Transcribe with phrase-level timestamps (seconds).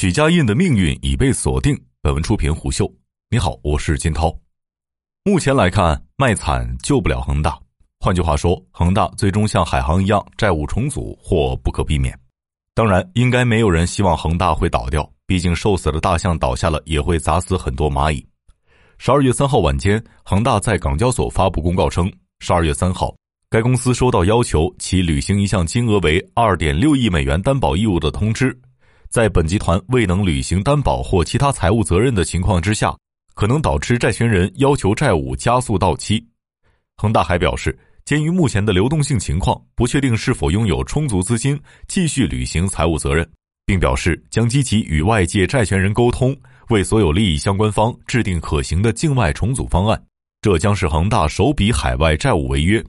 [0.00, 1.76] 许家印的命运已被锁定。
[2.00, 2.88] 本文出品虎嗅。
[3.30, 4.32] 你好，我是金涛。
[5.24, 7.58] 目前来看，卖惨救不了恒大。
[7.98, 12.16] 换句话说，恒大最终像海航一样债务重组或不可避免。
[12.74, 18.24] 当然，应该没有人希望恒大会倒掉，毕竟瘦死的大象倒下了也会砸死很多蚂蚁。
[18.98, 22.08] 十二月三号晚间，恒大在港交所发布公告称，
[22.38, 23.12] 十二月三号，
[23.50, 28.56] 该公司收到要求其履行一项金额为二点六亿美元担保义务的通知。
[29.08, 32.94] 在本集团未能履行担保或其他财务责任的情况之下，
[33.34, 36.22] 可能导致债权人要求债务加速到期。
[36.96, 43.26] 恒大还表示，鉴于目前的流动性情况，不确定是否拥有充足资金继续履行财务责任，
[43.64, 46.36] 并表示将积极与外界债权人沟通，
[46.68, 50.00] 为所有利益相关方制定可行的境外重组方案。
[50.42, 52.84] 这将是恒大首笔海外债务违约。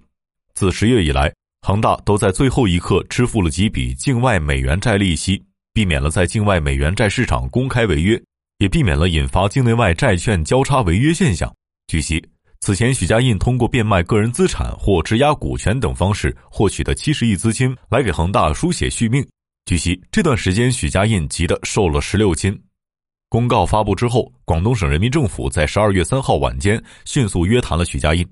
[0.53, 5.41] 自十月以来，恒大都在最后一刻支付了几笔境外美元债利息。
[5.73, 8.21] 避免了在境外美元债市场公开违约，
[8.57, 11.53] 也避免了引发境内外债券交叉违约现象。
[11.87, 12.23] 据悉，
[12.59, 19.25] 此前许家印通过变卖个人资产或质押股权等方式获取的七十亿资金，来给恒大输血续命。
[19.65, 22.59] 据悉，这段时间许家印急得瘦了十六斤。
[23.29, 28.27] 公告发布之后，广东省人民政府在十二月三号晚间迅速约谈了许家印。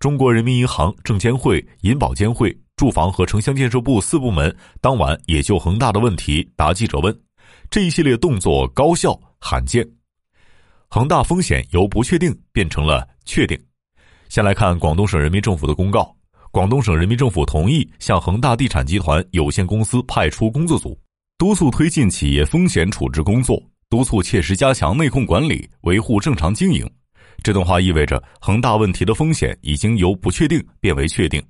[0.00, 2.54] 中国人民银行、证监会、银保监会。
[2.76, 7.16] 住房和城乡建设部四部门当晚也就恒大的问题答记者问，
[7.70, 9.88] 这一系列动作高效罕见。
[10.88, 13.58] 恒大风险由不确定变成了确定。
[14.28, 16.14] 先来看广东省人民政府的公告：
[16.50, 20.98] 广东省人民政府同意向恒大地产集团有限公司派出工作组，
[21.38, 26.88] 督促推进企业风险处置工作，督促切实加强内控管理，维护正常经营。
[27.42, 31.40] 这段话意味着恒大问题的风险已经由不确定变为确定。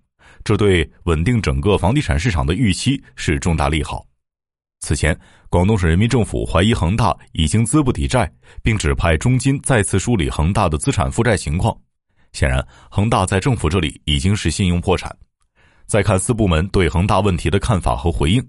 [0.45, 4.06] 这对稳定整个房地产市场的预期是重大利好。
[4.81, 8.31] 此前，广东省人民政府怀疑恒大已经资不抵债，
[8.62, 11.75] 并指派中金再次梳理恒大的资产负债情况。
[12.33, 15.11] 显然，恒大在政府这里已经是信用破产。
[15.86, 18.47] 再看四部门对恒大问题的看法和回应，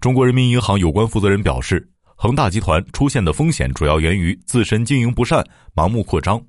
[0.00, 5.46] 中国人民银行有关负责人表示，恒大集团出现的风险主要源于自身经营不善、
[5.76, 6.42] 盲目扩张。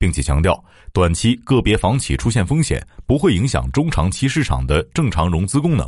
[0.00, 5.86] 并且强调，短期个别房企出现风险不会影响中长期市场的正常融资功能。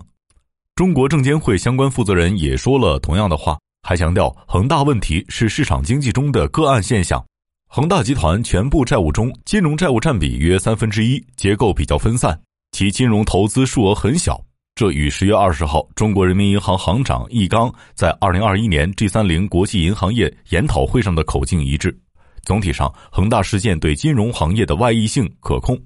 [0.75, 7.25] 中国证监会相关负责人也说了同样的话，还强调恒大问题是市场经济中的个案现象。
[7.69, 12.39] 恒大集团全部债务中，金融债务占比约三分之一，结构比较分散，
[12.73, 14.39] 其金融投资数额很小。
[14.75, 21.99] 这与十月二十号中国人民银行行长易纲在二零二一年 G 三零国际银行业研讨会上的口径一致。
[22.45, 25.79] 总体上，恒大事件对金融行业的外溢性可控。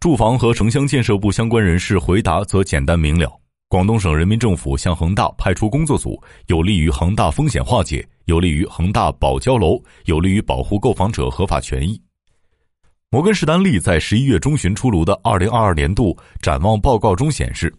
[0.00, 3.30] 住房和城乡建设部相关人士回答则简单明了：
[3.68, 12.00] 广东省人民政府向恒大派出工作组，有利于恒大风险化解，有利于恒大保交楼，有利于保护购房者合法权益。
[13.10, 17.72] 摩根士丹利在十一月中旬出炉的二零二二年度展望报告中显示，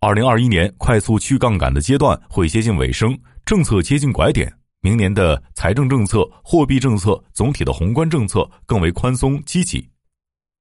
[0.00, 4.52] 二零二一年快速去杠杆的阶段会接近尾声，政策接近拐点。
[4.86, 9.84] 明年的财政政策、货币政策总体的宏观政策更为宽松积极。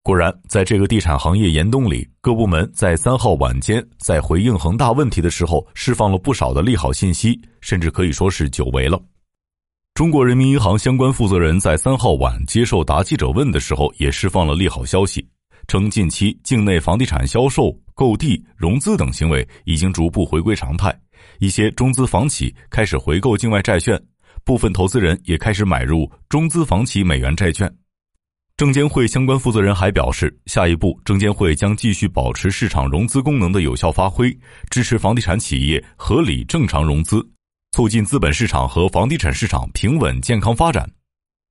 [0.02, 9.00] 果然，在这个地产行业严冬里，各部门在三号晚间在回应恒大问题的时候，释放了不少的利好信息，甚至可以说是久违了。
[9.94, 15.24] 中国人民银行相关负责人在三号晚接受答记者问的时候，也释放了利好消息，
[15.68, 21.00] 称近期境内房地产销售、购地、融资等行为已经逐步回归常态，
[21.38, 24.02] 一些中资房企开始回购境外债券。
[24.46, 27.70] 部分投资人也开始买入中资房企美元债券。
[28.56, 34.32] 证监会相关负责人还表示，下一步证监会将继续保持市场融资功能的有效发挥，
[34.70, 37.28] 支持房地产企业合理正常融资，
[37.72, 40.88] 促进资本市场和房地产市场平稳健康发展。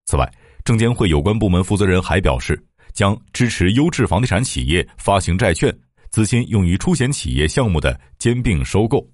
[0.07, 0.33] 此外，
[0.65, 5.77] 证监会有关部门负责人还表示，将支持优质房地产企业发行债券，
[6.11, 9.05] 资金用于出险企业项目的兼并收购。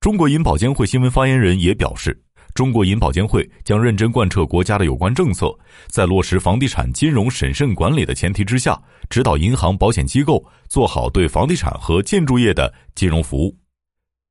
[0.00, 2.16] 中国银保监会新闻发言人也表示。
[2.58, 5.56] 中国银保监会将认真贯彻国家的有关政策，
[5.86, 8.76] 在落实房地产金融审慎管理的前提之下，
[9.08, 13.56] 指导银行、保险机构做好对房地产和建筑业的金融服务。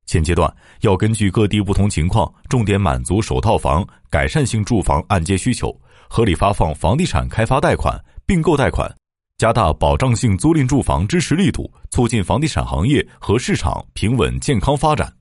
[0.08, 5.74] 现阶段要根据各地不同情况，重点满足首套房、改善性住房按揭需求，
[6.10, 8.94] 合理发放房地产开发贷款、并购贷款，
[9.38, 15.17] 加大保障性租赁住房支持力度，促进房地产行业和市场平稳健康发展。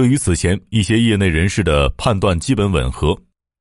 [0.00, 3.14] 这与此前一些业内人士的判断基本吻合，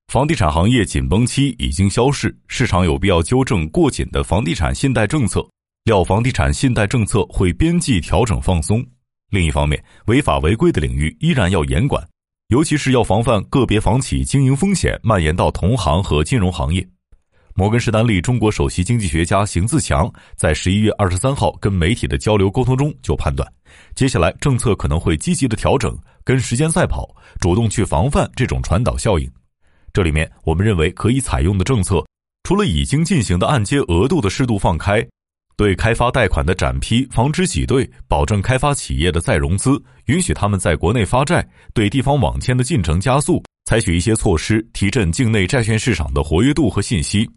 [0.07, 5.45] 房地产行业紧绷期已经消逝，市场有必要纠正过紧的房地产信贷政策，
[5.83, 8.81] 料房地产信贷政策会边际调整放松。
[9.31, 12.01] 另一方面，违法违规的领域依然要严管，
[12.47, 16.87] 尤其是要防范个别房企经营风险蔓延到同行和金融行业。
[17.59, 23.45] 摩根士丹利中国首席经济学家邢自强在十一月二十三号跟媒体的交流沟通中就判断，
[23.95, 29.29] 接下来政策可能会积极的调整，跟时间赛跑，主动去防范这种传导效应。
[29.91, 32.01] 这里面我们认为可以采用的政策，
[32.45, 35.05] 除了已经进行的按揭额度的适度放开。
[35.57, 39.71] 对开发贷款的展批，防止挤兑，保证开发企业的再融资，
[40.05, 47.29] 允许他们在国内发债，对地方网签的进程加速，采取一些措施，提振境内债券市场的活跃度和信息。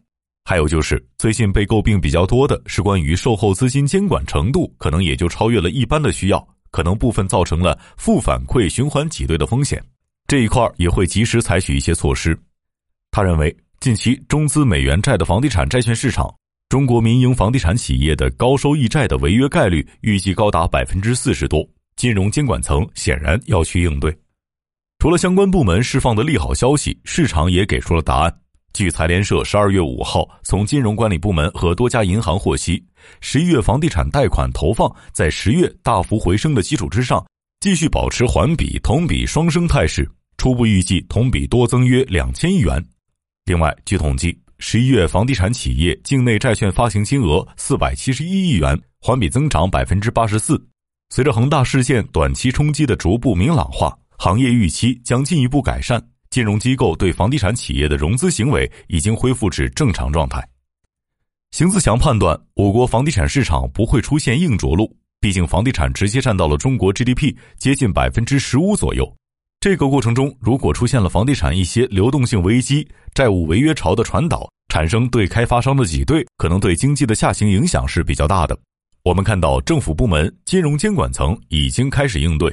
[0.45, 9.83] 还有就是最近被诟病比较多的是关于售后资金监管程度，可能也就超越了一般的需要，可能部分造成了负反馈循环挤兑的风险。
[10.27, 12.39] 这一块也会及时采取一些措施。
[13.11, 16.33] 他认为，近期中资美元债的房地产债券市场。
[16.69, 24.11] 中国民营房地产企业的高收益债的违约概率预计高达百分之四十多，金融监管层显然要去应对。
[24.99, 28.35] 除了相关部门释放的利好消息，市场也给出了答案。
[28.73, 32.83] 据财联社十二月五号从金融管理部门和多家银行获悉，
[33.21, 37.25] 十一月房地产贷款投放在十月大幅回升的基础之上，
[37.61, 42.83] 继续保持环比、同比双升态势，初步预计同比多增约两千亿元。
[43.45, 44.39] 另外，据统计。
[44.65, 50.57] 十一月房地产企业境内债券发行金额四百七十一亿元，环比增长百分之八十四。
[51.11, 56.01] 随着恒大事件短期冲击的逐步明朗化，行业预期将进一步改善，
[56.33, 60.43] 金融机构对房地产企业的融资行为已经恢复至正常状态。
[61.51, 64.91] 邢自强判断，我国房地产市场不会出现硬着陆，
[65.21, 69.15] 毕竟房地产直接占到了中国 GDP 接近百分之十五左右。
[69.61, 78.59] 这个过程中，如果出现了房地产一些流动性危机、债务违约潮的传导，产生对开发商的挤兑，可能对经济的下行影响是比较大的。
[79.03, 82.51] 我们看到政府部门、金融监管层已经开始应对。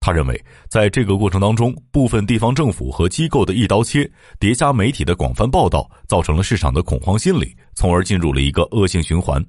[0.00, 9.44] 他认为，在这个过程当中，部分地方政府和机构的一刀切，叠加媒体的广泛报道，造成了市场的恐慌心理，从而进入了一个恶性循环。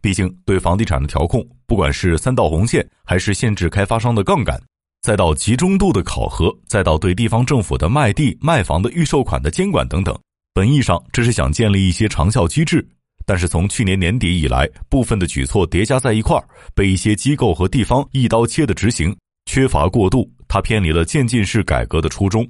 [0.00, 4.60] 毕竟，对房地产的调控，不管是三道红线，还是限制开发商的杠杆。
[5.02, 10.16] 再到集中度的考核，再到对地方政府的卖地卖房的预售款的监管等等，
[10.54, 12.86] 本意上这是想建立一些长效机制。
[13.26, 16.44] 但是从去年年底以来，部分的举措叠加在一块儿，
[16.74, 19.14] 被一些机构和地方一刀切的执行，
[19.54, 22.44] 缺乏过渡，它偏离了渐进式改革的初衷。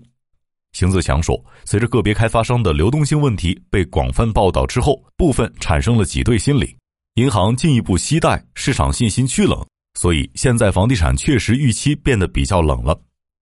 [0.73, 6.75] 邢自强说，随着个别开发商的流动性问题被广泛报道之后，部分产生了挤兑心理，
[7.17, 9.63] 银行进一步惜贷，市场信心趋冷。
[10.01, 12.99] 所以现在房地产确实预期变得比较冷了，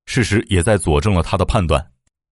[0.07, 1.81] 事实也在佐证了他的判断。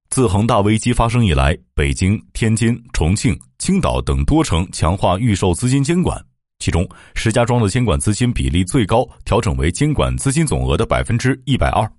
[0.08, 6.20] 自恒大危机发生以来，北京、天津、重庆、青岛等多城强化预售资金监管，
[6.60, 11.90] 其中石家庄的监管资金比例最高，调整为监管资金总额的百分之一百二。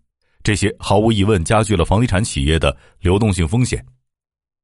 [0.41, 3.85] 这些毫无疑问加剧了房地产企业的流动性风险。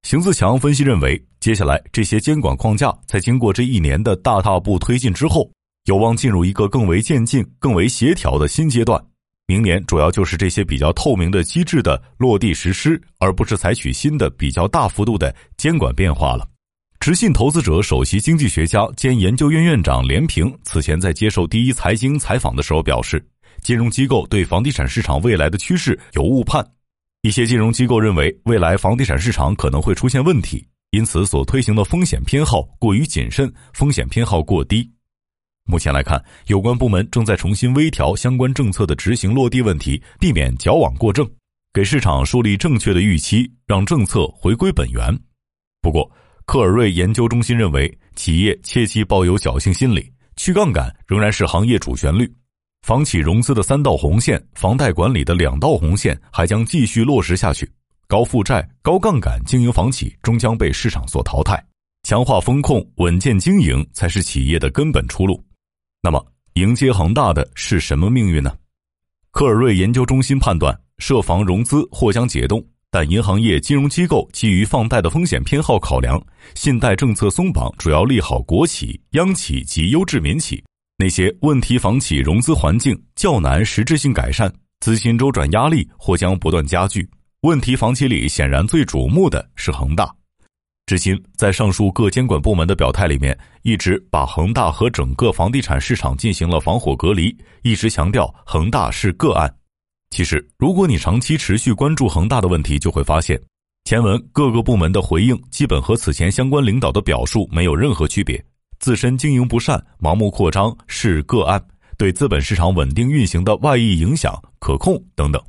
[0.04, 5.52] 邢自强分析认为，接下来这些监管框架在经过这一年的大踏步推进之后。
[5.86, 9.02] 有望进入一个更为渐进、更为协调的新阶段。
[9.46, 16.46] 明年主要就是这些比较透明的机制的落地实施，而不是采取新的比较大幅度的监管变化了。
[17.08, 23.26] 直信投资者首席经济学家兼研究院院长连平此前在接受第一财经采访的时候表示，
[23.62, 26.62] 金融机构对房地产市场未来的趋势有误判。
[27.22, 34.86] 一些金融机构认为未来房地产市场可能会出现问题，因此所推行的风险偏好过于谨慎，风险偏好过低。
[35.64, 41.26] 目前来看，有关部门正在重新微调相关政策的执行落地问题，避免矫枉过正，
[41.72, 45.18] 给市场树立正确的预期，让政策回归本源。
[45.82, 46.12] 不过，
[46.48, 52.26] 克尔瑞研究中心认为，企业切忌抱有侥幸心理，去杠杆仍然是行业主旋律。
[52.84, 57.70] 房企融资的三道红线，房贷管理的两道红线还将继续落实下去。
[58.08, 61.62] 高负债、高杠杆经营房企终将被市场所淘汰，
[62.04, 65.44] 强化风控、稳健经营才是企业的根本出路。
[66.02, 68.56] 那么，迎接恒大的是什么命运呢？
[69.32, 76.22] 科尔瑞研究中心判断，涉房融资或将解冻，但银行业金融机构基于放贷的风险偏好考量，
[76.56, 80.64] 信贷政策松绑主要利好国企、央企及优质民企。
[80.98, 87.08] 那些问题房企融资环境较难实质性改善，资金周转压力或将不断加剧。
[87.42, 90.12] 问题房企里显然最瞩目的是恒大。
[90.88, 99.54] 至今，在上述各监管部门的表态里面，一直把恒大和整个房地产市场进行了防火隔离，一直强调恒大是个案。
[100.10, 103.40] 其实，如果你长期持续关注恒大的问题，就会发现，
[103.84, 108.44] 前文各个部门的回应基本和此前相关领导的表述没有任何区别。
[108.80, 111.64] 自身经营不善、盲目扩张是个案，
[111.98, 115.42] 对资本市场稳定运行的外溢影响可控等等。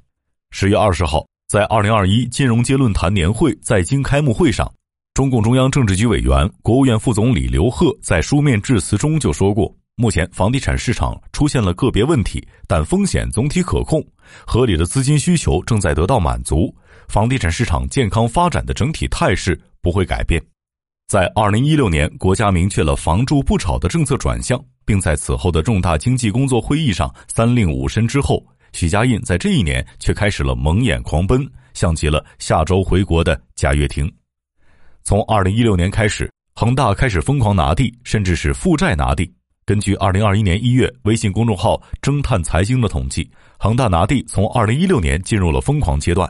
[0.50, 4.70] 十月二十号，在二零二一金融街论坛年会在京开幕会上，
[5.14, 14.00] 中共中央政治局委员、国务院副总理刘鹤在书面致辞中就说过，目前房地产市场出现了个别问题，但风险总体可控，
[14.46, 16.72] 合理的资金需求正在得到满足，
[17.08, 20.40] 房地产市场健康发展的整体态势不会改变。
[21.08, 28.40] 在二零一六年，国家明确了“房住不炒”的政策转向，并在此后的重大经济工作会议上三令五申之后。
[28.72, 34.08] 许家印在这一年却开始了蒙眼狂奔，像极了下周回国的贾跃亭。
[35.02, 39.28] 从二零一六年开始，恒大开始疯狂拿地，甚至是负债拿地。
[39.68, 46.26] 根据二零二一年一月微信公众号“侦探财经”的统计，恒大拿地从二零一六年进入了疯狂阶段。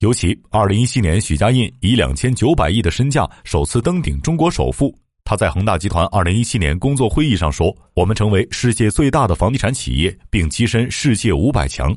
[0.00, 4.94] 尤其二零一七年，许家印以两千九百亿的身价首次登顶中国首富。
[5.24, 11.96] 他在恒大集团二零一七年工作会议上说：“我们成为世界最大的房地产企业，并跻身世界五百强。”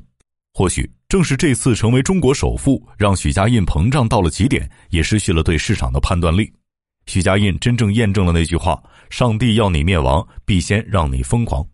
[0.55, 6.49] 或许正是这次成为中国首富，让许家印膨胀到了极点，也失去了对市场的判断力。
[7.09, 11.65] 许家印真正验证了那句话：“上帝要你灭亡，必先让你疯狂。”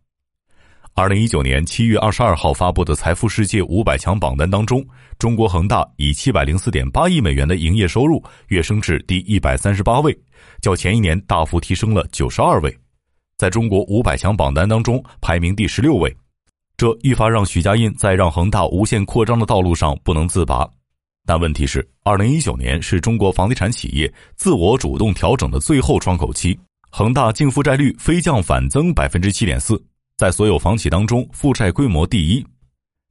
[0.95, 4.81] 二零一九年七月二十二号发布的财富世界五百强榜单当中，
[5.19, 10.17] 中国恒大以七百零四点八亿美元的营业收入跃升至第一百三十八位。
[10.61, 12.73] 较前一年大幅提升了九十二位，
[13.37, 16.15] 在中国五百强榜单当中排名第十六位，
[16.77, 20.65] 这愈发让许家印在让恒大无限扩张的道路上不能自拔。
[21.25, 26.57] 但问题是，二零一九年是中国房地产企业自我主动调整的最后窗口期，
[26.91, 29.83] 恒大净负债率飞降反增百分之七点四，
[30.17, 32.45] 在所有房企当中负债规模第一。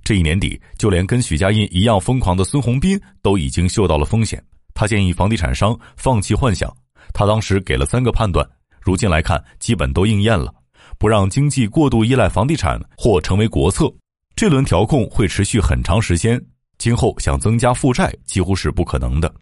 [0.05, 4.41] 这一年底，就连跟许家印一样疯狂的孙宏斌都已经嗅到了风险，
[4.75, 6.73] 他建议房地产商放弃幻想。
[7.13, 8.47] 他当时给了三个判断，
[8.81, 10.55] 如今来看基本都应验了。
[10.99, 13.93] 不让经济过度依赖房地产或成为国策，
[14.37, 16.41] 这轮调控会持续很长时间。
[16.79, 19.33] 今后想增加负债几乎是不可能的。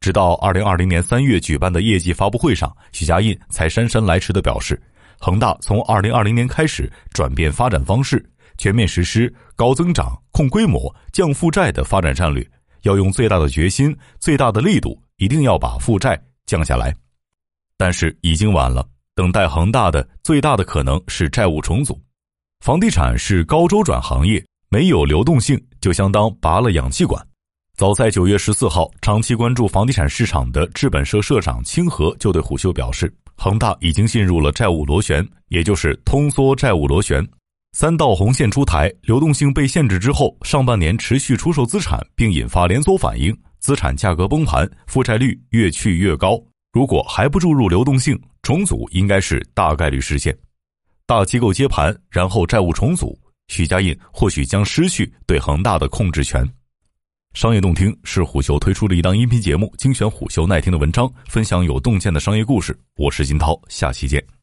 [0.00, 4.80] 直到二零二零年三月举办的业绩发布会上，许家印才姗姗来迟地表示，
[5.18, 8.24] 恒大从二零二零年开始转变发展方式，
[8.58, 12.46] 全面实施高增长、控规模、降负债的发展战略，
[12.82, 16.20] 要用最大的决心、最大的力度，一定要把负债。
[16.46, 16.94] 降下来，
[17.76, 18.86] 但是已经晚了。
[19.16, 22.00] 等待恒大的最大的可能是债务重组。
[22.60, 27.24] 房地产是高周转行业，没有流动性就相当拔了氧气管。
[27.76, 37.24] 早在九月十四号，长期关注房地产市场的资本社社长清河就对虎嗅表示，恒大已经进入了债务螺旋，也就是通缩债务螺旋。
[37.70, 43.32] 三道红线出台，流动性被限制之后，上半年持续出售资产，并引发连锁反应。
[43.60, 46.36] 资产价格崩盘，负债率越去越高。
[46.72, 50.36] 如果还不注入流动性，重组应该是大概率实现。
[51.06, 53.16] 大机构接盘，然后债务重组，
[53.48, 56.46] 许家印或许将失去对恒大的控制权。
[57.34, 62.78] 商业洞听是虎嗅推出的一档音频节目，精选虎嗅耐听的文章，分享有洞见的商业故事。
[62.96, 64.35] 我是金涛，下期见。